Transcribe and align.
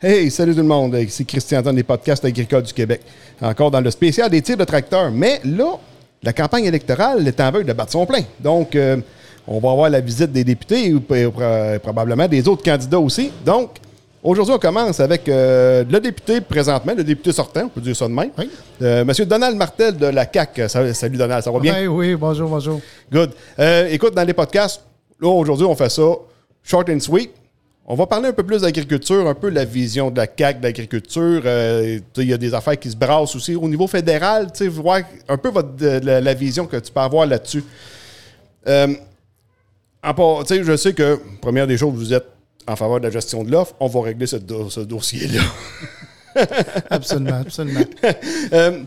Hey, 0.00 0.30
salut 0.30 0.52
tout 0.54 0.60
le 0.60 0.64
monde. 0.68 0.94
Ici 0.94 1.26
Christian 1.26 1.58
Antoine 1.58 1.74
des 1.74 1.82
podcasts 1.82 2.24
agricoles 2.24 2.62
du 2.62 2.72
Québec. 2.72 3.00
Encore 3.42 3.68
dans 3.68 3.80
le 3.80 3.90
spécial 3.90 4.30
des 4.30 4.40
tirs 4.40 4.56
de 4.56 4.62
tracteurs. 4.62 5.10
Mais 5.10 5.40
là, 5.44 5.76
la 6.22 6.32
campagne 6.32 6.66
électorale 6.66 7.26
est 7.26 7.40
en 7.40 7.50
veuille 7.50 7.64
de 7.64 7.72
battre 7.72 7.90
son 7.90 8.06
plein. 8.06 8.22
Donc, 8.38 8.76
euh, 8.76 8.98
on 9.48 9.58
va 9.58 9.72
avoir 9.72 9.90
la 9.90 9.98
visite 9.98 10.30
des 10.30 10.44
députés 10.44 10.94
ou 10.94 11.02
euh, 11.10 11.80
probablement 11.80 12.28
des 12.28 12.46
autres 12.46 12.62
candidats 12.62 13.00
aussi. 13.00 13.32
Donc, 13.44 13.70
aujourd'hui, 14.22 14.54
on 14.54 14.60
commence 14.60 15.00
avec 15.00 15.28
euh, 15.28 15.82
le 15.90 15.98
député 15.98 16.40
présentement, 16.42 16.94
le 16.96 17.02
député 17.02 17.32
sortant, 17.32 17.64
on 17.64 17.68
peut 17.68 17.80
dire 17.80 17.96
ça 17.96 18.06
de 18.06 18.12
même. 18.12 18.30
Oui. 18.38 18.48
Monsieur 19.04 19.26
Donald 19.26 19.56
Martel 19.56 19.96
de 19.96 20.06
la 20.06 20.26
CAC. 20.26 20.60
Salut 20.68 21.16
Donald, 21.16 21.42
ça 21.42 21.50
va 21.50 21.58
bien? 21.58 21.74
Oui, 21.88 22.10
oui, 22.10 22.14
bonjour, 22.14 22.48
bonjour. 22.48 22.80
Good. 23.10 23.32
écoute, 23.90 24.14
dans 24.14 24.22
les 24.22 24.32
podcasts, 24.32 24.80
là, 25.20 25.28
aujourd'hui, 25.28 25.66
on 25.66 25.74
fait 25.74 25.90
ça 25.90 26.04
short 26.62 26.88
and 26.88 27.00
sweet. 27.00 27.32
On 27.90 27.94
va 27.94 28.06
parler 28.06 28.28
un 28.28 28.32
peu 28.34 28.42
plus 28.42 28.60
d'agriculture, 28.60 29.26
un 29.26 29.34
peu 29.34 29.48
de 29.48 29.54
la 29.54 29.64
vision 29.64 30.10
de 30.10 30.18
la 30.18 30.26
CAQ 30.26 30.60
d'agriculture. 30.60 31.40
Euh, 31.46 31.98
il 32.18 32.24
y 32.24 32.34
a 32.34 32.36
des 32.36 32.52
affaires 32.52 32.78
qui 32.78 32.90
se 32.90 32.96
brassent 32.96 33.34
aussi. 33.34 33.56
Au 33.56 33.66
niveau 33.66 33.86
fédéral, 33.86 34.48
voir 34.68 35.00
un 35.26 35.38
peu 35.38 35.48
votre, 35.48 35.70
la, 35.80 36.34
vision 36.34 36.66
que 36.66 36.76
tu 36.76 36.92
peux 36.92 37.00
avoir 37.00 37.24
là-dessus. 37.24 37.64
Euh, 38.66 38.88
je 40.04 40.76
sais 40.76 40.92
que, 40.92 41.18
première 41.40 41.66
des 41.66 41.78
choses, 41.78 41.94
vous 41.94 42.12
êtes 42.12 42.26
en 42.66 42.76
faveur 42.76 43.00
de 43.00 43.06
la 43.06 43.10
gestion 43.10 43.42
de 43.42 43.50
l'offre. 43.50 43.74
On 43.80 43.86
va 43.86 44.02
régler 44.02 44.26
ce, 44.26 44.36
dossier-là. 44.36 45.40
absolument, 46.90 47.40
absolument. 47.40 47.86
Euh, 48.52 48.82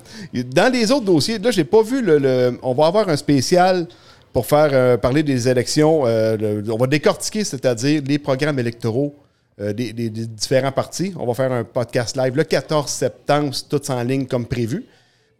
dans 0.54 0.72
les 0.72 0.91
autres 0.91 1.05
dossiers, 1.05 1.40
là, 1.40 1.49
j'ai 1.49 1.63
pas 1.63 1.82
vu 1.82 2.04
le, 2.04 2.60
On 2.62 2.76
va 2.76 2.86
avoir 2.86 3.10
un 3.10 3.18
spécial 3.18 3.88
pour 4.34 4.45
faire 4.45 4.70
euh, 4.71 4.98
parler 4.98 5.23
des 5.23 5.48
élections. 5.48 6.03
Euh, 6.05 6.62
on 6.70 6.77
va 6.77 6.88
décortiquer, 6.88 7.44
c'est-à-dire 7.44 8.02
les 8.05 8.20
programmes 8.20 8.59
électoraux 8.59 9.16
euh, 9.59 9.73
des, 9.73 9.91
différents 10.09 10.71
partis. 10.71 11.13
On 11.17 11.26
va 11.26 11.34
faire 11.34 11.52
un 11.52 11.63
podcast 11.63 12.16
live 12.16 12.35
le 12.35 12.44
14 12.44 12.90
septembre, 12.90 13.55
tout 13.70 13.91
en 13.91 14.02
ligne 14.04 14.26
comme 14.26 14.45
prévu. 14.45 14.85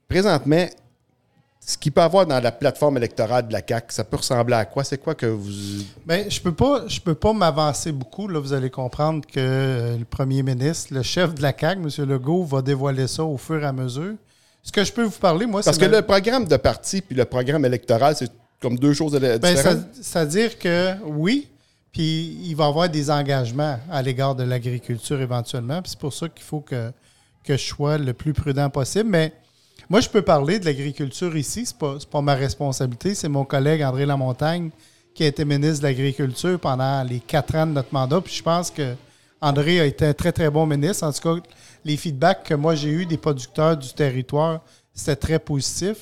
Présentement, 0.08 0.66
ce 1.66 1.78
qu'il 1.78 1.92
peut 1.92 2.02
avoir 2.02 2.26
dans 2.26 2.40
la 2.40 2.52
plateforme 2.52 2.98
électorale 2.98 3.48
de 3.48 3.54
la 3.54 3.62
CAC, 3.62 3.92
ça 3.92 4.04
peut 4.04 4.18
ressembler 4.18 4.56
à 4.56 4.66
quoi? 4.66 4.84
C'est 4.84 4.98
quoi 4.98 5.16
que 5.16 5.28
vous. 5.28 5.84
Bien, 6.06 6.26
je 6.28 6.42
peux 6.42 6.52
pas, 6.52 6.84
je 6.88 7.00
peux 7.00 7.16
pas 7.16 7.32
m'avancer 7.32 7.92
beaucoup. 7.92 8.28
Là, 8.28 8.40
vous 8.40 8.52
allez 8.52 8.70
comprendre 8.70 9.26
que 9.26 9.96
le 9.98 10.06
premier 10.06 10.44
ministre, 10.44 10.94
le 10.94 11.04
chef 11.04 11.34
de 11.36 11.42
la 11.42 11.54
CAC, 11.54 11.78
M. 11.78 12.06
Legault, 12.10 12.44
va 12.44 12.62
dévoiler 12.62 13.08
ça 13.08 13.24
au 13.24 13.38
fur 13.38 13.64
et 13.64 13.66
à 13.66 13.72
mesure. 13.72 14.16
Ce 14.64 14.72
que 14.72 14.84
je 14.84 14.92
peux 14.92 15.04
vous 15.04 15.12
parler, 15.12 15.46
moi, 15.46 15.62
c'est. 15.62 15.70
Parce 15.70 15.78
que 15.78 15.86
le 15.86 16.02
programme 16.02 16.46
de 16.46 16.58
parti 16.58 17.02
puis 17.02 17.16
le 17.16 17.26
programme 17.26 17.64
électoral, 17.64 18.16
c'est 18.16 18.30
comme 18.62 18.78
deux 18.78 18.94
choses 18.94 19.20
ben, 19.20 19.38
différentes? 19.38 19.88
C'est-à-dire 20.02 20.58
que 20.58 20.96
oui, 21.04 21.48
puis 21.92 22.38
il 22.46 22.56
va 22.56 22.66
y 22.66 22.68
avoir 22.68 22.90
des 22.90 23.12
engagements 23.12 23.78
à 23.90 24.02
l'égard 24.02 24.36
de 24.36 24.44
l'agriculture 24.44 25.20
éventuellement. 25.20 25.82
Puis 25.82 25.92
c'est 25.92 26.00
pour 26.00 26.14
ça 26.14 26.30
qu'il 26.30 26.44
faut 26.44 26.62
que, 26.62 26.92
que 27.44 27.58
je 27.58 27.64
sois 27.64 27.98
le 27.98 28.14
plus 28.14 28.34
prudent 28.34 28.70
possible. 28.70 29.10
Mais 29.10 29.34
moi, 29.90 30.00
je 30.00 30.08
peux 30.08 30.22
parler 30.22 30.60
de 30.60 30.66
l'agriculture 30.66 31.36
ici. 31.36 31.66
Ce 31.66 31.74
n'est 31.74 31.80
pas, 31.80 31.98
pas 32.10 32.22
ma 32.22 32.36
responsabilité. 32.36 33.14
C'est 33.14 33.28
mon 33.28 33.44
collègue 33.44 33.84
André 33.84 34.06
Lamontagne 34.06 34.70
qui 35.14 35.24
a 35.24 35.28
été 35.28 35.44
ministre 35.44 35.82
de 35.82 35.88
l'Agriculture 35.88 36.58
pendant 36.60 37.04
les 37.04 37.20
quatre 37.20 37.56
ans 37.56 37.68
de 37.68 37.74
notre 37.74 37.94
mandat. 37.94 38.22
Puis 38.22 38.36
je 38.36 38.44
pense 38.44 38.72
que 38.72 38.96
André 39.42 39.82
a 39.82 39.86
été 39.86 40.06
un 40.06 40.14
très, 40.14 40.32
très 40.32 40.50
bon 40.50 40.66
ministre. 40.66 41.06
En 41.06 41.12
tout 41.12 41.22
cas, 41.22 41.42
les 41.84 41.98
feedbacks 41.98 42.44
que 42.44 42.54
moi 42.54 42.76
j'ai 42.76 42.90
eus 42.90 43.06
des 43.06 43.18
producteurs 43.18 43.76
du 43.76 43.92
territoire, 43.94 44.62
c'était 44.94 45.16
très 45.16 45.40
positif. 45.40 45.98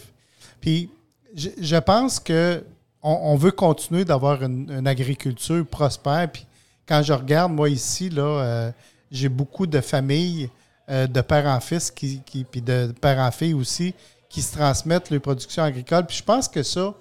Puis 0.61 0.89
je, 1.35 1.77
pense 1.77 2.19
que 2.19 2.63
on, 3.01 3.35
veut 3.35 3.51
continuer 3.51 4.05
d'avoir 4.05 4.43
une, 4.43 4.87
agriculture 4.87 5.65
prospère. 5.65 6.31
Puis 6.31 6.45
quand 6.85 7.01
je 7.03 7.13
regarde, 7.13 7.51
moi 7.51 7.69
ici, 7.69 8.09
là, 8.09 8.23
euh, 8.23 8.71
j'ai 9.11 9.29
beaucoup 9.29 9.67
de 9.67 9.81
familles 9.81 10.49
euh, 10.89 11.07
de 11.07 11.21
père 11.21 11.45
en 11.45 11.59
fils, 11.59 11.91
qui, 11.91 12.21
puis 12.49 12.61
de 12.61 12.93
père 12.99 13.19
en 13.19 13.31
fille 13.31 13.53
aussi, 13.53 13.93
qui 14.27 14.41
se 14.41 14.55
transmettent 14.57 15.09
les 15.09 15.19
productions 15.19 15.63
agricoles. 15.63 16.05
Puis 16.05 16.17
je 16.17 16.23
pense 16.23 16.47
que 16.47 16.63
ça, 16.63 16.93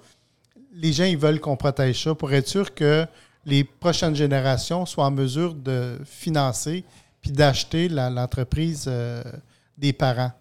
les 0.73 0.93
gens, 0.93 1.05
ils 1.05 1.17
veulent 1.17 1.39
qu'on 1.39 1.57
protège 1.57 2.03
ça 2.03 2.15
pour 2.15 2.31
être 2.33 2.47
sûr 2.47 2.73
que 2.73 3.05
les 3.45 3.63
prochaines 3.63 4.15
générations 4.15 4.85
soient 4.85 5.05
en 5.05 5.11
mesure 5.11 5.53
de 5.53 5.97
financer 6.05 6.83
puis 7.21 7.31
d'acheter 7.31 7.89
l'entreprise 7.89 8.85
euh, 8.87 9.23
des 9.77 9.93
parents. 9.93 10.31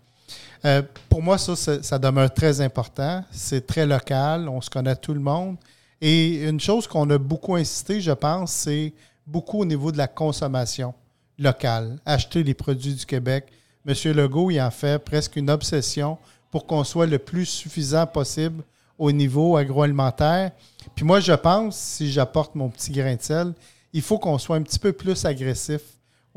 Euh, 0.64 0.82
pour 1.08 1.22
moi, 1.22 1.38
ça, 1.38 1.98
demeure 1.98 2.32
très 2.32 2.60
important. 2.60 3.24
C'est 3.30 3.66
très 3.66 3.86
local, 3.86 4.48
on 4.48 4.60
se 4.60 4.70
connaît 4.70 4.96
tout 4.96 5.14
le 5.14 5.20
monde. 5.20 5.56
Et 6.00 6.48
une 6.48 6.60
chose 6.60 6.86
qu'on 6.86 7.08
a 7.10 7.18
beaucoup 7.18 7.56
insisté, 7.56 8.00
je 8.00 8.12
pense, 8.12 8.52
c'est 8.52 8.92
beaucoup 9.26 9.60
au 9.60 9.64
niveau 9.64 9.92
de 9.92 9.98
la 9.98 10.06
consommation 10.06 10.94
locale. 11.38 11.98
Acheter 12.06 12.42
les 12.42 12.54
produits 12.54 12.94
du 12.94 13.04
Québec. 13.04 13.46
Monsieur 13.84 14.12
Legault, 14.12 14.50
il 14.50 14.60
en 14.60 14.70
fait 14.70 14.98
presque 15.02 15.36
une 15.36 15.50
obsession 15.50 16.18
pour 16.50 16.66
qu'on 16.66 16.84
soit 16.84 17.06
le 17.06 17.18
plus 17.18 17.46
suffisant 17.46 18.06
possible 18.06 18.62
au 18.98 19.12
niveau 19.12 19.56
agroalimentaire. 19.56 20.50
Puis 20.94 21.04
moi, 21.04 21.20
je 21.20 21.32
pense, 21.32 21.76
si 21.76 22.10
j'apporte 22.10 22.54
mon 22.54 22.68
petit 22.68 22.90
grain 22.90 23.14
de 23.14 23.22
sel, 23.22 23.54
il 23.92 24.02
faut 24.02 24.18
qu'on 24.18 24.38
soit 24.38 24.56
un 24.56 24.62
petit 24.62 24.78
peu 24.78 24.92
plus 24.92 25.24
agressif 25.24 25.80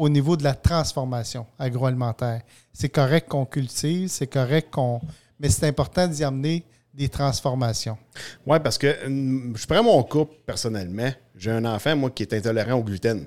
au 0.02 0.10
niveau 0.10 0.36
de 0.36 0.44
la 0.44 0.56
transformation 0.56 1.46
agroalimentaire. 1.60 2.42
C'est 2.74 2.90
correct 2.90 3.30
qu'on 3.30 3.46
cultive, 3.46 4.08
c'est 4.08 4.26
correct 4.26 4.70
qu'on. 4.72 5.00
Mais 5.40 5.48
c'est 5.48 5.68
important 5.68 6.08
d'y 6.08 6.24
amener 6.24 6.64
des 6.92 7.08
transformations. 7.08 8.00
Oui, 8.48 8.58
parce 8.64 8.80
que 8.80 9.06
hum, 9.06 9.54
je 9.56 9.64
prends 9.68 9.84
mon 9.84 10.02
couple 10.02 10.34
personnellement. 10.44 11.12
J'ai 11.36 11.52
un 11.52 11.66
enfant, 11.66 11.96
moi, 11.96 12.10
qui 12.10 12.24
est 12.24 12.34
intolérant 12.34 12.80
au 12.80 12.84
gluten. 12.84 13.26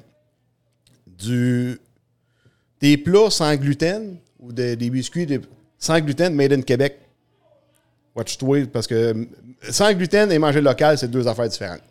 Du, 1.06 1.78
des 2.80 2.96
plats 2.96 3.30
sans 3.30 3.54
gluten 3.54 4.16
ou 4.40 4.52
des, 4.52 4.74
biscuits 4.90 5.28
sans 5.78 6.00
gluten 6.00 6.34
made 6.34 6.54
in 6.54 6.62
Québec. 6.62 6.98
Watch-toi, 8.16 8.66
parce 8.66 8.88
que 8.88 9.12
hum, 9.12 9.28
sans 9.70 9.92
gluten 9.92 10.32
et 10.32 10.40
manger 10.40 10.60
local, 10.60 10.98
c'est 10.98 11.08
deux 11.08 11.28
affaires 11.28 11.48
différentes. 11.48 11.82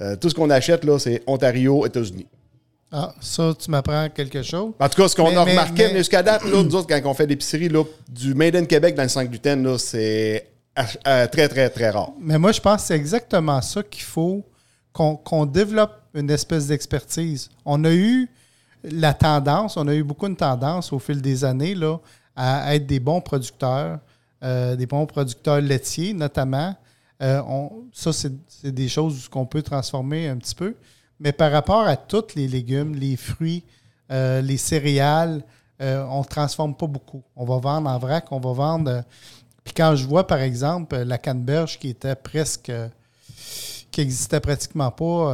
Euh, 0.00 0.14
tout 0.14 0.30
ce 0.30 0.34
qu'on 0.36 0.50
achète, 0.50 0.84
là, 0.84 0.96
c'est 1.00 1.24
Ontario, 1.26 1.84
États-Unis. 1.84 2.28
Ah, 2.92 3.12
ça, 3.20 3.52
tu 3.58 3.70
m'apprends 3.70 4.08
quelque 4.10 4.42
chose. 4.42 4.72
En 4.78 4.88
tout 4.88 5.02
cas, 5.02 5.08
ce 5.08 5.16
qu'on 5.16 5.36
a 5.36 5.42
remarqué 5.42 5.94
jusqu'à 5.96 6.22
date, 6.22 6.44
là, 6.44 6.62
nous 6.62 6.74
autres, 6.74 6.86
quand 6.86 7.00
on 7.10 7.14
fait 7.14 7.26
l'épicerie, 7.26 7.68
du 8.08 8.34
Made 8.34 8.56
in 8.56 8.64
Québec 8.64 8.94
dans 8.94 9.02
le 9.02 9.08
5 9.08 9.28
gluten, 9.28 9.76
c'est 9.78 10.48
euh, 10.78 11.26
très, 11.26 11.48
très, 11.48 11.68
très 11.68 11.90
rare. 11.90 12.12
Mais 12.20 12.38
moi, 12.38 12.52
je 12.52 12.60
pense 12.60 12.82
que 12.82 12.88
c'est 12.88 12.96
exactement 12.96 13.60
ça 13.60 13.82
qu'il 13.82 14.04
faut 14.04 14.44
qu'on 14.92 15.46
développe 15.46 16.00
une 16.14 16.30
espèce 16.30 16.68
d'expertise. 16.68 17.50
On 17.64 17.84
a 17.84 17.92
eu 17.92 18.28
la 18.82 19.12
tendance, 19.12 19.76
on 19.76 19.86
a 19.88 19.94
eu 19.94 20.02
beaucoup 20.02 20.28
de 20.28 20.34
tendance 20.34 20.92
au 20.92 20.98
fil 20.98 21.20
des 21.20 21.44
années 21.44 21.74
là, 21.74 21.98
à 22.34 22.74
être 22.74 22.86
des 22.86 23.00
bons 23.00 23.20
producteurs, 23.20 23.98
euh, 24.42 24.76
des 24.76 24.86
bons 24.86 25.06
producteurs 25.06 25.60
laitiers 25.60 26.14
notamment. 26.14 26.74
Euh, 27.22 27.42
ça, 27.92 28.12
c'est 28.12 28.32
des 28.64 28.88
choses 28.88 29.28
qu'on 29.28 29.46
peut 29.46 29.62
transformer 29.62 30.28
un 30.28 30.36
petit 30.36 30.54
peu. 30.54 30.74
Mais 31.20 31.32
par 31.32 31.50
rapport 31.50 31.86
à 31.86 31.96
tous 31.96 32.34
les 32.34 32.48
légumes, 32.48 32.94
les 32.94 33.16
fruits, 33.16 33.64
euh, 34.10 34.40
les 34.40 34.56
céréales, 34.56 35.42
euh, 35.80 36.04
on 36.10 36.20
ne 36.20 36.24
transforme 36.24 36.74
pas 36.74 36.86
beaucoup. 36.86 37.22
On 37.34 37.44
va 37.44 37.58
vendre 37.58 37.90
en 37.90 37.98
vrac, 37.98 38.30
on 38.30 38.40
va 38.40 38.52
vendre. 38.52 38.90
Euh, 38.90 39.02
puis 39.64 39.74
quand 39.74 39.94
je 39.96 40.06
vois, 40.06 40.26
par 40.26 40.38
exemple, 40.38 40.96
la 40.96 41.18
canneberge 41.18 41.78
qui 41.78 41.88
était 41.88 42.14
presque. 42.14 42.72
qui 43.90 44.00
n'existait 44.00 44.40
pratiquement 44.40 44.90
pas, 44.90 45.32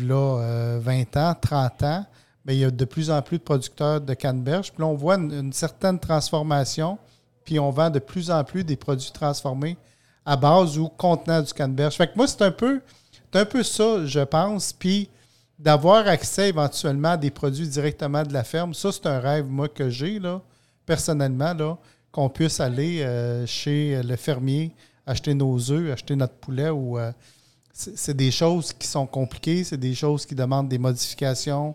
là, 0.00 0.78
20 0.80 1.16
ans, 1.16 1.34
30 1.40 1.82
ans, 1.82 2.06
mais 2.44 2.56
il 2.56 2.60
y 2.60 2.64
a 2.64 2.70
de 2.70 2.84
plus 2.84 3.10
en 3.10 3.20
plus 3.22 3.38
de 3.38 3.42
producteurs 3.42 4.00
de 4.00 4.14
canneberge. 4.14 4.72
Puis 4.72 4.80
là, 4.80 4.86
on 4.86 4.94
voit 4.94 5.16
une, 5.16 5.52
certaine 5.52 5.98
transformation, 5.98 6.98
puis 7.44 7.60
on 7.60 7.70
vend 7.70 7.90
de 7.90 7.98
plus 7.98 8.30
en 8.30 8.42
plus 8.42 8.64
des 8.64 8.76
produits 8.76 9.12
transformés 9.12 9.76
à 10.24 10.36
base 10.36 10.78
ou 10.78 10.88
contenant 10.88 11.42
du 11.42 11.52
canneberge. 11.52 11.96
Fait 11.96 12.08
que 12.08 12.16
moi, 12.16 12.26
c'est 12.26 12.42
un 12.42 12.50
peu 12.50 12.80
c'est 13.32 13.40
un 13.40 13.44
peu 13.44 13.62
ça, 13.62 14.06
je 14.06 14.20
pense. 14.20 14.72
Puis 14.72 15.08
d'avoir 15.58 16.06
accès 16.08 16.48
éventuellement 16.48 17.10
à 17.10 17.16
des 17.16 17.30
produits 17.30 17.68
directement 17.68 18.22
de 18.22 18.32
la 18.32 18.44
ferme, 18.44 18.74
ça, 18.74 18.90
c'est 18.92 19.06
un 19.06 19.20
rêve, 19.20 19.46
moi, 19.46 19.68
que 19.68 19.90
j'ai, 19.90 20.18
là, 20.18 20.40
personnellement, 20.86 21.54
là, 21.54 21.78
qu'on 22.10 22.28
puisse 22.28 22.60
aller 22.60 23.02
euh, 23.02 23.46
chez 23.46 24.02
le 24.02 24.16
fermier, 24.16 24.72
acheter 25.06 25.34
nos 25.34 25.70
œufs, 25.70 25.92
acheter 25.92 26.16
notre 26.16 26.34
poulet 26.34 26.70
ou. 26.70 26.98
Euh, 26.98 27.12
c'est 27.72 28.16
des 28.16 28.30
choses 28.30 28.74
qui 28.74 28.86
sont 28.86 29.06
compliquées, 29.06 29.64
c'est 29.64 29.78
des 29.78 29.94
choses 29.94 30.26
qui 30.26 30.34
demandent 30.34 30.68
des 30.68 30.76
modifications 30.76 31.74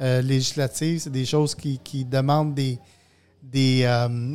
euh, 0.00 0.20
législatives, 0.20 1.00
c'est 1.00 1.12
des 1.12 1.26
choses 1.26 1.54
qui, 1.54 2.04
demandent 2.04 2.54
des, 2.54 2.80
des, 3.40 3.86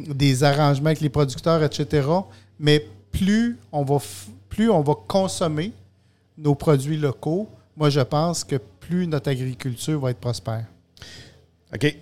des, 0.08 0.44
arrangements 0.46 0.86
avec 0.86 1.02
les 1.02 1.10
producteurs, 1.10 1.62
etc. 1.62 2.08
Mais 2.58 2.86
plus 3.12 3.58
on 3.74 3.84
va, 3.84 3.98
plus 4.48 4.70
on 4.70 4.82
va 4.82 4.94
consommer, 5.08 5.74
nos 6.40 6.56
produits 6.56 6.98
locaux, 6.98 7.50
moi, 7.76 7.90
je 7.90 8.02
pense 8.02 8.44
que 8.44 8.56
plus 8.56 9.08
notre 9.08 9.30
agriculture 9.30 10.00
va 10.00 10.12
être 10.12 10.20
prospère. 10.20 10.66
OK. 11.74 11.96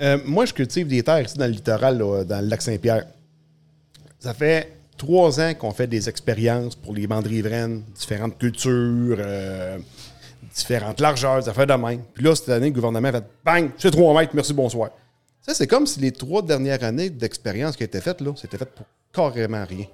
Euh, 0.00 0.18
moi, 0.24 0.44
je 0.44 0.54
cultive 0.54 0.86
des 0.86 1.02
terres 1.02 1.22
ici 1.22 1.36
dans 1.36 1.46
le 1.46 1.52
littoral, 1.52 1.98
dans 1.98 2.40
le 2.40 2.48
lac 2.48 2.62
Saint-Pierre. 2.62 3.06
Ça 4.20 4.32
fait 4.32 4.72
trois 4.96 5.40
ans 5.40 5.54
qu'on 5.54 5.72
fait 5.72 5.86
des 5.86 6.08
expériences 6.08 6.76
pour 6.76 6.94
les 6.94 7.06
bandes 7.06 7.26
riveraines, 7.26 7.82
différentes 7.94 8.38
cultures, 8.38 9.16
euh, 9.18 9.78
différentes 10.54 11.00
largeurs, 11.00 11.42
des 11.42 11.48
affaires 11.48 11.66
de 11.66 11.74
même. 11.74 12.02
Puis 12.14 12.24
là, 12.24 12.34
cette 12.34 12.48
année, 12.50 12.68
le 12.68 12.72
gouvernement 12.72 13.08
a 13.08 13.12
fait 13.12 13.24
bang, 13.44 13.70
c'est 13.76 13.90
3 13.90 14.14
mètres, 14.20 14.32
merci, 14.34 14.52
bonsoir. 14.52 14.90
Ça, 15.40 15.54
c'est 15.54 15.66
comme 15.66 15.86
si 15.86 16.00
les 16.00 16.12
trois 16.12 16.42
dernières 16.42 16.82
années 16.84 17.10
d'expérience 17.10 17.76
qui 17.76 17.82
étaient 17.82 18.00
faites, 18.00 18.20
là, 18.20 18.32
c'était 18.36 18.58
fait 18.58 18.68
pour 18.70 18.86
carrément 19.12 19.64
rien. 19.64 19.86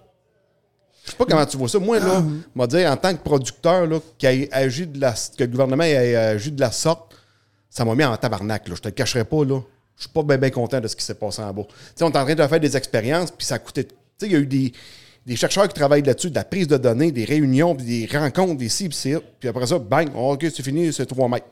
Je 1.05 1.11
sais 1.11 1.17
pas 1.17 1.27
comment 1.27 1.45
tu 1.45 1.57
vois 1.57 1.69
ça. 1.69 1.79
Moi, 1.79 1.99
là, 1.99 2.23
m'a 2.55 2.67
dire, 2.67 2.91
en 2.91 2.97
tant 2.97 3.15
que 3.15 3.23
producteur, 3.23 3.87
là, 3.87 3.99
agi 4.53 4.87
de 4.87 5.01
la, 5.01 5.13
que 5.13 5.45
le 5.45 5.47
gouvernement 5.47 5.85
ait 5.85 6.17
agi 6.17 6.51
de 6.51 6.61
la 6.61 6.73
sorte, 6.73 7.15
ça 7.69 7.85
m'a 7.85 7.95
mis 7.95 8.05
en 8.05 8.17
tabarnak. 8.17 8.69
Là. 8.69 8.75
Je 8.77 8.81
te 8.81 8.89
le 8.89 8.93
cacherai 8.93 9.25
pas. 9.25 9.45
Là. 9.45 9.61
Je 9.97 10.03
suis 10.03 10.11
pas 10.11 10.23
bien 10.23 10.51
content 10.51 10.81
de 10.81 10.89
ce 10.89 10.97
qui 10.97 11.05
s'est 11.05 11.15
passé 11.15 11.43
en 11.43 11.53
bas. 11.53 11.63
on 12.01 12.11
est 12.11 12.17
en 12.17 12.25
train 12.25 12.35
de 12.35 12.47
faire 12.47 12.61
des 12.61 12.77
expériences, 12.77 13.31
puis 13.31 13.47
ça 13.47 13.57
a 13.57 13.59
coûté. 13.59 13.87
Il 14.23 14.33
y 14.33 14.37
a 14.37 14.39
eu 14.39 14.47
des, 14.47 14.73
des, 15.27 15.37
chercheurs 15.37 15.69
qui 15.69 15.75
travaillent 15.75 16.03
là-dessus, 16.03 16.31
de 16.31 16.35
la 16.35 16.45
prise 16.45 16.69
de 16.69 16.77
données, 16.77 17.13
des 17.13 17.25
réunions, 17.25 17.75
des 17.75 18.09
rencontres, 18.11 18.57
des 18.57 18.69
ci, 18.69 18.89
puis 18.89 19.49
après 19.49 19.67
ça, 19.67 19.79
bang, 19.79 20.09
OK, 20.15 20.41
c'est 20.43 20.63
fini, 20.63 20.93
c'est 20.93 21.07
3 21.07 21.29
mètres. 21.29 21.47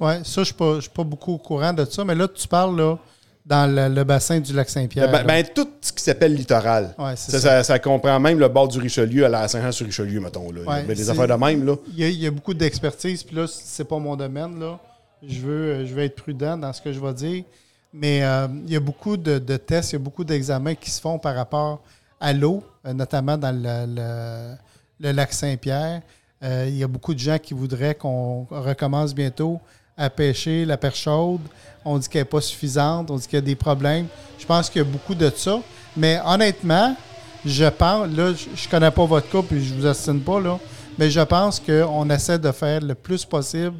Oui, 0.00 0.12
ça, 0.24 0.42
je 0.42 0.52
ne 0.52 0.80
suis, 0.80 0.90
pas 0.90 1.04
beaucoup 1.04 1.32
au 1.32 1.38
courant 1.38 1.72
de 1.72 1.84
ça, 1.84 2.04
mais 2.04 2.14
là, 2.14 2.28
tu 2.28 2.46
parles 2.46 2.76
là, 2.76 2.98
dans 3.44 3.92
le, 3.92 4.04
bassin 4.04 4.38
du 4.40 4.52
lac 4.52 4.68
Saint-Pierre. 4.70 5.10
Ben, 5.10 5.24
ben, 5.24 5.44
tout 5.54 5.68
ce 5.80 5.92
qui 5.92 6.02
s'appelle 6.02 6.34
littoral. 6.34 6.94
ça, 7.16 7.62
ça. 7.64 7.78
comprend 7.78 8.18
même 8.20 8.38
le 8.38 8.48
bord 8.48 8.68
du 8.68 8.78
Richelieu 8.78 9.24
à 9.24 9.28
la 9.28 9.48
Saint-Jean-sur-Richelieu, 9.48 10.20
mettons. 10.20 10.50
Là. 10.52 10.60
il 10.82 10.88
y 10.88 10.92
a 10.92 10.94
des 10.94 11.10
affaires 11.10 11.26
de 11.26 11.34
même. 11.34 11.66
Là. 11.66 11.76
Il, 11.96 12.08
y 12.08 12.26
a, 12.26 12.30
beaucoup 12.30 12.54
d'expertise, 12.54 13.22
puis 13.22 13.36
là, 13.36 13.46
c'est 13.48 13.84
pas 13.84 13.98
mon 13.98 14.16
domaine. 14.16 14.60
Là. 14.60 14.78
Je, 15.26 15.40
veux, 15.40 15.86
je 15.86 15.94
veux 15.94 16.02
être 16.02 16.16
prudent 16.16 16.56
dans 16.56 16.72
ce 16.72 16.80
que 16.80 16.92
je 16.92 17.00
vais 17.00 17.14
dire. 17.14 17.44
Mais 17.92 18.22
euh, 18.22 18.48
il 18.66 18.72
y 18.72 18.76
a 18.76 18.80
beaucoup 18.80 19.16
de, 19.16 19.38
tests, 19.56 19.92
il 19.92 19.94
y 19.94 19.96
a 19.96 19.98
beaucoup 19.98 20.24
d'examens 20.24 20.74
qui 20.74 20.90
se 20.90 21.00
font 21.00 21.18
par 21.18 21.34
rapport 21.34 21.82
à 22.20 22.32
l'eau, 22.32 22.62
euh, 22.86 22.92
notamment 22.94 23.36
dans 23.36 23.54
le, 23.54 25.12
lac 25.12 25.32
Saint-Pierre. 25.32 26.00
Euh, 26.42 26.66
il 26.68 26.76
y 26.76 26.82
a 26.82 26.88
beaucoup 26.88 27.12
de 27.12 27.18
gens 27.18 27.38
qui 27.38 27.54
voudraient 27.54 27.94
qu'on 27.94 28.46
recommence 28.50 29.14
bientôt 29.14 29.60
à 29.96 30.10
pêcher 30.10 30.64
la 30.64 30.76
perche 30.76 31.02
chaude. 31.02 31.40
On 31.84 31.98
dit 31.98 32.08
qu'elle 32.08 32.22
n'est 32.22 32.26
pas 32.26 32.40
suffisante, 32.40 33.10
on 33.10 33.16
dit 33.16 33.26
qu'il 33.26 33.36
y 33.36 33.38
a 33.38 33.40
des 33.40 33.56
problèmes. 33.56 34.06
Je 34.38 34.46
pense 34.46 34.70
qu'il 34.70 34.82
y 34.82 34.84
a 34.84 34.88
beaucoup 34.88 35.14
de 35.14 35.30
ça. 35.34 35.60
Mais 35.96 36.20
honnêtement, 36.24 36.96
je 37.44 37.64
pense, 37.66 38.08
là, 38.08 38.32
je 38.32 38.68
connais 38.68 38.90
pas 38.90 39.04
votre 39.04 39.28
cas, 39.28 39.42
puis 39.42 39.64
je 39.64 39.74
vous 39.74 39.86
assine 39.86 40.20
pas, 40.20 40.40
là, 40.40 40.58
mais 40.98 41.10
je 41.10 41.20
pense 41.20 41.60
qu'on 41.60 42.08
essaie 42.10 42.38
de 42.38 42.52
faire 42.52 42.80
le 42.80 42.94
plus 42.94 43.24
possible 43.24 43.76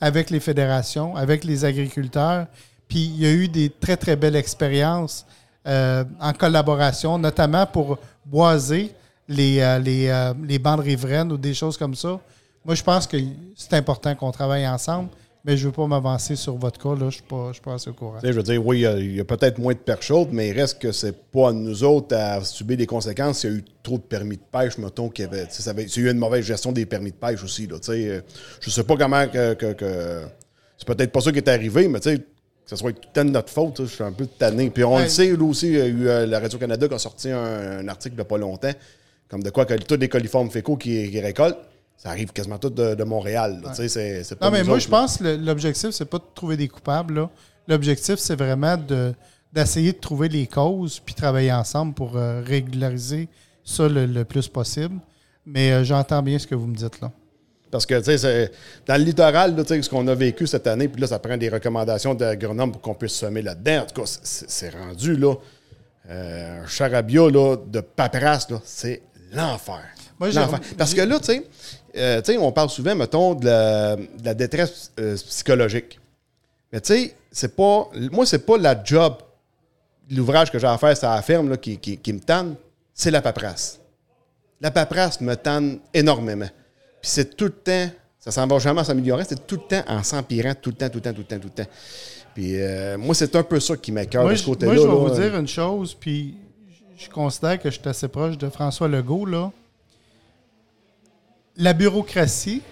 avec 0.00 0.30
les 0.30 0.40
fédérations, 0.40 1.14
avec 1.16 1.44
les 1.44 1.64
agriculteurs. 1.64 2.46
Puis 2.88 3.04
il 3.04 3.20
y 3.20 3.26
a 3.26 3.30
eu 3.32 3.48
des 3.48 3.70
très, 3.70 3.96
très 3.96 4.16
belles 4.16 4.36
expériences 4.36 5.24
euh, 5.66 6.04
en 6.20 6.32
collaboration, 6.32 7.18
notamment 7.18 7.66
pour 7.66 7.98
boiser 8.24 8.94
les, 9.28 9.60
euh, 9.60 9.78
les, 9.78 10.08
euh, 10.08 10.34
les 10.42 10.58
bandes 10.58 10.80
riveraines 10.80 11.30
ou 11.32 11.36
des 11.36 11.54
choses 11.54 11.76
comme 11.76 11.94
ça. 11.94 12.18
Moi, 12.64 12.74
je 12.74 12.82
pense 12.82 13.06
que 13.06 13.16
c'est 13.56 13.74
important 13.74 14.14
qu'on 14.14 14.30
travaille 14.30 14.66
ensemble. 14.66 15.08
Mais 15.44 15.56
je 15.56 15.64
ne 15.64 15.70
veux 15.70 15.74
pas 15.74 15.86
m'avancer 15.88 16.36
sur 16.36 16.56
votre 16.56 16.78
cas, 16.78 16.90
là. 16.90 16.98
Je 17.00 17.04
ne 17.04 17.10
suis, 17.10 17.22
pas, 17.22 17.50
pas 17.64 17.74
assez 17.74 17.90
au 17.90 17.94
courant. 17.94 18.18
je 18.22 18.30
veux 18.30 18.42
dire, 18.44 18.64
oui, 18.64 18.82
il 18.82 19.16
y 19.16 19.20
a, 19.20 19.24
peut-être 19.24 19.58
moins 19.58 19.72
de 19.72 19.78
perches 19.78 20.06
chaudes, 20.06 20.28
mais 20.30 20.50
il 20.50 20.52
reste 20.52 20.80
que 20.80 20.92
c'est 20.92 21.30
pas 21.30 21.48
à 21.48 21.52
nous 21.52 21.82
autres 21.82 22.14
à 22.14 22.44
subir 22.44 22.76
des 22.76 22.86
conséquences. 22.86 23.42
Il 23.42 23.50
y 23.50 23.52
a 23.52 23.56
eu 23.56 23.64
trop 23.82 23.96
de 23.96 24.02
permis 24.02 24.36
de 24.36 24.42
pêche, 24.52 24.78
mettons, 24.78 25.08
qu'il 25.08 25.24
y 25.24 25.28
avait. 25.28 25.46
Ça 25.50 25.70
avait 25.70 25.84
il 25.84 26.02
y 26.02 26.06
a 26.06 26.10
eu 26.10 26.12
une 26.12 26.18
mauvaise 26.18 26.44
gestion 26.44 26.70
des 26.70 26.86
permis 26.86 27.10
de 27.10 27.16
pêche 27.16 27.42
aussi. 27.42 27.66
Là, 27.66 27.78
je 27.84 28.22
ne 28.66 28.70
sais 28.70 28.84
pas 28.84 28.96
comment 28.96 29.26
que. 29.26 29.56
c'est 30.78 30.86
peut-être 30.86 31.10
pas 31.10 31.20
ça 31.20 31.32
qui 31.32 31.38
est 31.38 31.48
arrivé, 31.48 31.88
mais 31.88 31.98
que 31.98 32.16
ce 32.64 32.76
soit 32.76 32.92
tout 32.92 33.08
le 33.16 33.24
de 33.24 33.30
notre 33.30 33.52
faute, 33.52 33.80
je 33.80 33.86
suis 33.86 34.04
un 34.04 34.12
peu 34.12 34.26
tanné. 34.26 34.70
Puis 34.70 34.84
on 34.84 35.00
le 35.00 35.08
sait, 35.08 35.36
là 35.36 35.44
aussi, 35.44 35.66
il 35.66 35.74
y 35.74 35.80
a 35.80 35.86
eu 35.86 36.08
euh, 36.08 36.24
la 36.24 36.38
Radio-Canada 36.38 36.86
qui 36.86 36.94
a 36.94 36.98
sorti 36.98 37.30
un, 37.30 37.88
article 37.88 38.14
il 38.14 38.18
n'y 38.18 38.22
a 38.22 38.26
pas 38.26 38.38
longtemps, 38.38 38.70
comme 39.28 39.42
de 39.42 39.50
quoi 39.50 39.66
que 39.66 39.74
tous 39.74 39.96
les 39.96 40.08
coliformes 40.08 40.50
fécaux 40.50 40.76
qui, 40.76 41.10
qui 41.10 41.20
récoltent 41.20 41.58
ça 42.02 42.10
arrive 42.10 42.32
quasiment 42.32 42.58
tout 42.58 42.70
de, 42.70 43.04
Montréal. 43.04 43.60
non, 44.40 44.50
mais 44.50 44.64
moi, 44.64 44.80
je 44.80 44.88
pense 44.88 45.18
que 45.18 45.36
l'objectif, 45.36 45.90
c'est 45.90 46.04
pas 46.04 46.18
de 46.18 46.24
trouver 46.34 46.56
des 46.56 46.66
coupables. 46.66 47.28
L'objectif, 47.68 48.16
c'est 48.16 48.34
vraiment 48.34 48.76
d'essayer 49.52 49.92
de, 49.92 49.98
trouver 49.98 50.28
les 50.28 50.48
causes 50.48 50.98
puis 50.98 51.14
travailler 51.14 51.52
ensemble 51.52 51.94
pour 51.94 52.16
euh, 52.16 52.42
régulariser 52.44 53.28
ça 53.62 53.88
le, 53.88 54.24
plus 54.24 54.48
possible. 54.48 54.98
Mais 55.46 55.70
euh, 55.70 55.84
j'entends 55.84 56.22
bien 56.22 56.40
ce 56.40 56.46
que 56.48 56.56
vous 56.56 56.66
me 56.66 56.74
dites 56.74 57.00
là. 57.00 57.12
Parce 57.70 57.86
que, 57.86 58.00
tu 58.00 58.18
sais, 58.18 58.50
dans 58.84 58.96
le 58.96 59.04
littoral, 59.04 59.54
là, 59.54 59.62
ce 59.64 59.88
qu'on 59.88 60.06
a 60.08 60.14
vécu 60.14 60.48
cette 60.48 60.66
année, 60.66 60.88
puis 60.88 61.00
là, 61.00 61.06
ça 61.06 61.20
prend 61.20 61.36
des 61.36 61.48
recommandations 61.48 62.14
d'agronomes 62.14 62.72
pour 62.72 62.82
qu'on 62.82 62.94
puisse 62.94 63.14
semer 63.14 63.42
là-dedans. 63.42 63.82
En 63.82 63.86
tout 63.86 64.02
cas, 64.02 64.18
c'est 64.22 64.70
rendu, 64.70 65.16
là, 65.16 65.34
euh, 66.10 66.64
un 66.64 66.66
charabia 66.66 67.30
là, 67.30 67.56
de 67.64 67.80
paperasse, 67.80 68.48
c'est 68.64 69.02
l'enfer. 69.32 69.84
Parce 70.78 70.94
que 70.94 71.00
là, 71.00 71.18
tu 71.18 71.26
sais, 71.26 71.46
euh, 71.96 72.22
on 72.40 72.52
parle 72.52 72.70
souvent, 72.70 72.94
mettons, 72.94 73.34
de 73.34 73.46
la, 74.24 74.34
détresse 74.34 74.92
euh, 74.98 75.16
psychologique. 75.16 75.98
Mais 76.72 76.80
tu 76.80 76.94
sais, 76.94 77.14
c'est 77.30 77.54
pas. 77.54 77.88
Moi, 78.10 78.24
c'est 78.26 78.46
pas 78.46 78.56
la 78.56 78.82
job, 78.82 79.14
l'ouvrage 80.10 80.50
que 80.50 80.58
j'ai 80.58 80.66
à 80.66 80.78
faire, 80.78 80.96
ça 80.96 81.14
la 81.14 81.22
ferme 81.22 81.56
qui, 81.58 82.00
me 82.12 82.20
tanne, 82.20 82.54
c'est 82.94 83.10
la 83.10 83.20
paperasse. 83.20 83.78
La 84.60 84.70
paperasse 84.70 85.20
me 85.20 85.34
tanne 85.34 85.80
énormément. 85.92 86.48
Puis 87.00 87.10
c'est 87.10 87.36
tout 87.36 87.46
le 87.46 87.50
temps, 87.50 87.90
ça 88.18 88.30
s'en 88.30 88.46
va 88.46 88.58
jamais 88.58 88.84
s'améliorer, 88.84 89.24
c'est 89.28 89.46
tout 89.46 89.56
le 89.56 89.76
temps 89.76 89.84
en 89.88 90.02
s'empirant, 90.02 90.54
tout 90.54 90.70
le 90.70 90.76
temps, 90.76 90.88
tout 90.88 90.98
le 90.98 91.02
temps, 91.02 91.12
tout 91.12 91.18
le 91.18 91.24
temps, 91.24 91.38
tout 91.38 91.50
le 91.56 91.64
temps. 91.64 91.70
Puis 92.34 92.62
euh, 92.62 92.96
moi, 92.96 93.14
c'est 93.14 93.34
un 93.36 93.42
peu 93.42 93.60
ça 93.60 93.76
qui 93.76 93.92
m'écœure 93.92 94.28
de 94.28 94.34
ce 94.34 94.44
côté-là. 94.44 94.72
Moi, 94.72 94.82
je 94.82 94.88
vais 94.88 94.94
vous 94.94 95.20
dire 95.20 95.36
une 95.36 95.48
chose, 95.48 95.94
puis 95.98 96.36
je 96.96 97.10
considère 97.10 97.60
que 97.60 97.70
je 97.70 97.78
suis 97.78 97.88
assez 97.88 98.08
proche 98.08 98.38
de 98.38 98.48
François 98.48 98.88
Legault, 98.88 99.26
là 99.26 99.50
la 101.56 101.72
bureaucratie, 101.72 102.62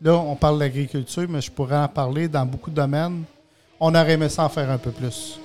là, 0.00 0.14
on 0.14 0.36
parle 0.36 0.58
d'agriculture, 0.58 1.26
mais 1.28 1.40
je 1.40 1.50
pourrais 1.50 1.78
en 1.78 1.88
parler 1.88 2.28
dans 2.28 2.44
beaucoup 2.44 2.70
de 2.70 2.76
domaines. 2.76 3.24
On 3.80 3.94
aurait 3.94 4.12
aimé 4.12 4.28
s'en 4.28 4.48
faire 4.48 4.70
un 4.70 4.78
peu 4.78 4.90
plus. 4.90 5.38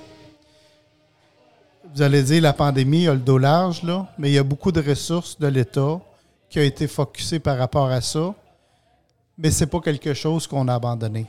Vous 1.94 2.02
allez 2.02 2.22
dire, 2.22 2.42
la 2.42 2.52
pandémie 2.52 3.08
a 3.08 3.14
le 3.14 3.20
dos 3.20 3.38
large, 3.38 3.82
là, 3.82 4.06
mais 4.18 4.30
il 4.30 4.34
y 4.34 4.38
a 4.38 4.44
beaucoup 4.44 4.70
de 4.70 4.80
ressources 4.80 5.38
de 5.38 5.48
l'État 5.48 6.00
qui 6.48 6.58
ont 6.58 6.62
été 6.62 6.86
focusées 6.86 7.40
par 7.40 7.58
rapport 7.58 7.88
à 7.88 8.00
ça. 8.00 8.34
Mais 9.38 9.50
ce 9.50 9.64
n'est 9.64 9.70
pas 9.70 9.80
quelque 9.80 10.14
chose 10.14 10.46
qu'on 10.46 10.68
a 10.68 10.74
abandonné. 10.74 11.26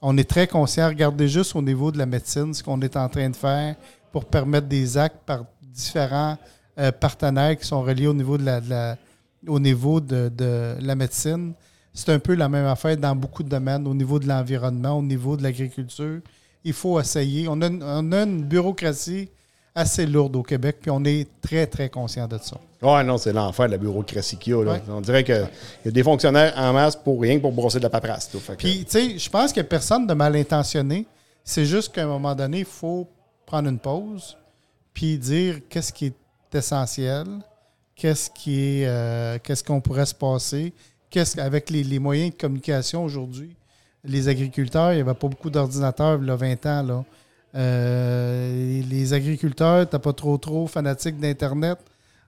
On 0.00 0.16
est 0.18 0.28
très 0.28 0.46
conscient, 0.46 0.88
regardez 0.88 1.28
juste 1.28 1.56
au 1.56 1.62
niveau 1.62 1.90
de 1.90 1.98
la 1.98 2.06
médecine, 2.06 2.52
ce 2.52 2.62
qu'on 2.62 2.80
est 2.82 2.96
en 2.96 3.08
train 3.08 3.30
de 3.30 3.36
faire 3.36 3.74
pour 4.12 4.26
permettre 4.26 4.66
des 4.66 4.98
actes 4.98 5.22
par 5.24 5.44
différents 5.62 6.36
euh, 6.78 6.92
partenaires 6.92 7.56
qui 7.58 7.66
sont 7.66 7.82
reliés 7.82 8.06
au 8.06 8.14
niveau 8.14 8.36
de 8.36 8.44
la 8.44 8.96
au 9.48 9.58
niveau 9.58 10.00
de, 10.00 10.76
la 10.80 10.94
médecine. 10.94 11.54
C'est 11.92 12.10
un 12.10 12.18
peu 12.18 12.34
la 12.34 12.48
même 12.48 12.66
affaire 12.66 12.96
dans 12.96 13.14
beaucoup 13.14 13.42
de 13.42 13.48
domaines, 13.48 13.86
au 13.86 13.94
niveau 13.94 14.18
de 14.18 14.26
l'environnement, 14.26 14.98
au 14.98 15.02
niveau 15.02 15.36
de 15.36 15.42
l'agriculture. 15.42 16.20
Il 16.64 16.72
faut 16.72 16.98
essayer. 16.98 17.46
On 17.48 17.60
a, 17.60 17.66
une, 17.66 18.42
bureaucratie 18.42 19.28
assez 19.74 20.06
lourde 20.06 20.36
au 20.36 20.42
Québec, 20.42 20.78
puis 20.80 20.90
on 20.90 21.04
est 21.04 21.28
très, 21.40 21.66
très 21.66 21.88
conscient 21.88 22.26
de 22.26 22.38
ça. 22.38 22.56
Oui, 22.82 23.04
non, 23.04 23.18
c'est 23.18 23.32
l'enfer, 23.32 23.68
la 23.68 23.78
bureaucratie 23.78 24.36
qu'il 24.36 24.52
y 24.52 24.56
a. 24.56 24.80
On 24.88 25.00
dirait 25.00 25.24
qu'il 25.24 25.48
y 25.84 25.88
a 25.88 25.90
des 25.90 26.02
fonctionnaires 26.02 26.52
en 26.56 26.72
masse 26.72 26.96
pour 26.96 27.20
rien 27.20 27.36
que 27.36 27.42
pour 27.42 27.52
brosser 27.52 27.78
de 27.78 27.84
la 27.84 27.90
paperasse. 27.90 28.30
Puis, 28.58 28.84
tu 28.84 28.90
sais, 28.90 29.18
je 29.18 29.30
pense 29.30 29.52
qu'il 29.52 29.62
n'y 29.62 29.66
a 29.66 29.68
personne 29.68 30.06
de 30.06 30.14
mal 30.14 30.36
intentionné. 30.36 31.06
C'est 31.44 31.64
juste 31.64 31.94
qu'à 31.94 32.04
un 32.04 32.06
moment 32.06 32.34
donné, 32.34 32.60
il 32.60 32.64
faut 32.64 33.06
prendre 33.46 33.68
une 33.68 33.78
pause, 33.78 34.36
puis 34.92 35.18
dire 35.18 35.60
qu'est-ce 35.68 35.92
qui 35.92 36.06
est 36.06 36.14
essentiel, 36.54 37.26
qu'est-ce 37.96 38.30
qui 38.30 38.60
est, 38.60 38.86
euh, 38.86 39.38
qu'est-ce 39.42 39.64
qu'on 39.64 39.80
pourrait 39.80 40.06
se 40.06 40.14
passer, 40.14 40.72
qu'est-ce 41.10 41.40
avec 41.40 41.70
les, 41.70 41.98
moyens 41.98 42.32
de 42.32 42.40
communication 42.40 43.04
aujourd'hui. 43.04 43.54
Les 44.04 44.28
agriculteurs, 44.28 44.92
il 44.92 44.96
n'y 44.96 45.00
avait 45.00 45.14
pas 45.14 45.28
beaucoup 45.28 45.50
d'ordinateurs 45.50 46.18
il 46.20 46.28
y 46.28 46.30
a 46.30 46.36
20 46.36 46.66
ans. 46.66 46.82
Là. 46.82 47.04
Euh, 47.54 48.82
les 48.90 49.14
agriculteurs, 49.14 49.88
tu 49.88 49.98
pas 49.98 50.12
trop 50.12 50.36
trop 50.36 50.66
fanatiques 50.66 51.18
d'Internet. 51.18 51.78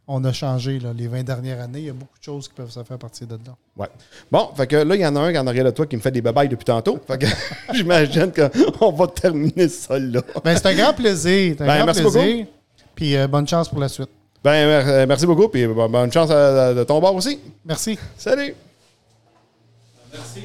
On 0.08 0.24
a 0.24 0.32
changé 0.32 0.78
là, 0.78 0.92
les 0.96 1.08
20 1.08 1.24
dernières 1.24 1.60
années. 1.60 1.80
Il 1.80 1.84
y 1.86 1.90
a 1.90 1.92
beaucoup 1.92 2.16
de 2.16 2.22
choses 2.22 2.46
qui 2.46 2.54
peuvent 2.54 2.70
se 2.70 2.82
faire 2.84 2.94
à 2.94 2.98
partir 2.98 3.26
de 3.26 3.34
là. 3.34 3.56
Ouais. 3.76 3.88
Bon, 4.30 4.50
fait 4.56 4.68
que 4.68 4.76
là, 4.76 4.94
il 4.94 5.00
y 5.00 5.06
en 5.06 5.16
a 5.16 5.20
un 5.20 5.32
qui 5.32 5.38
en 5.38 5.46
arrière 5.48 5.64
de 5.64 5.72
toi 5.72 5.84
qui 5.84 5.96
me 5.96 6.00
fait 6.00 6.12
des 6.12 6.22
babayes 6.22 6.48
depuis 6.48 6.64
tantôt. 6.64 7.00
Fait 7.06 7.18
que 7.18 7.26
j'imagine 7.74 8.32
qu'on 8.32 8.92
va 8.92 9.08
terminer 9.08 9.68
ça 9.68 9.98
là. 9.98 10.22
Ben, 10.44 10.56
c'est 10.56 10.66
un 10.66 10.74
grand 10.74 10.94
plaisir. 10.94 11.56
Un 11.58 11.66
ben, 11.66 11.76
grand 11.76 11.86
merci 11.86 12.02
plaisir. 12.02 12.22
Beaucoup. 12.22 12.50
Puis 12.94 13.16
euh, 13.16 13.26
bonne 13.26 13.48
chance 13.48 13.68
pour 13.68 13.80
la 13.80 13.88
suite. 13.88 14.10
Ben, 14.46 14.52
euh, 14.52 15.06
merci 15.08 15.26
beaucoup, 15.26 15.48
puis 15.48 15.66
bonne 15.66 16.12
chance 16.12 16.28
de 16.28 16.84
ton 16.84 17.00
bord 17.00 17.16
aussi. 17.16 17.40
Merci. 17.64 17.98
Salut. 18.16 18.54
Merci. 20.12 20.42